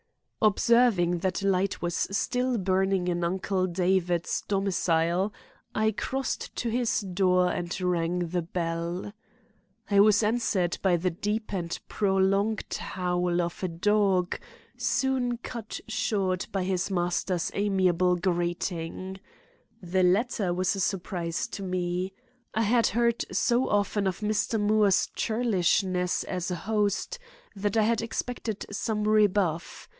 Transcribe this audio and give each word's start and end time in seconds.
Observing 0.43 1.19
that 1.19 1.43
a 1.43 1.47
light 1.47 1.83
was 1.83 2.07
still 2.09 2.57
burning 2.57 3.07
in 3.07 3.23
Uncle 3.23 3.67
David's 3.67 4.41
domicile, 4.47 5.31
I 5.75 5.91
crossed 5.91 6.55
to 6.55 6.69
his 6.69 7.01
door 7.01 7.51
and 7.51 7.79
rang 7.79 8.17
the 8.29 8.41
bell. 8.41 9.13
I 9.91 9.99
was 9.99 10.23
answered 10.23 10.79
by 10.81 10.97
the 10.97 11.11
deep 11.11 11.53
and 11.53 11.77
prolonged 11.87 12.73
howl 12.73 13.39
of 13.39 13.61
a 13.61 13.67
dog, 13.67 14.39
soon 14.75 15.37
cut 15.37 15.79
short 15.87 16.47
by 16.51 16.63
his 16.63 16.89
master's 16.89 17.51
amiable 17.53 18.15
greeting. 18.15 19.19
This 19.83 20.03
latter 20.03 20.51
was 20.55 20.75
a 20.75 20.79
surprise 20.79 21.45
to 21.49 21.61
me. 21.61 22.13
I 22.55 22.63
had 22.63 22.87
heard 22.87 23.23
so 23.31 23.69
often 23.69 24.07
of 24.07 24.21
Mr. 24.21 24.59
Moore's 24.59 25.07
churlishness 25.15 26.23
as 26.23 26.49
a 26.49 26.55
host 26.65 27.19
that 27.55 27.77
I 27.77 27.83
had 27.83 28.01
expected 28.01 28.65
some 28.71 29.07
rebuff. 29.07 29.87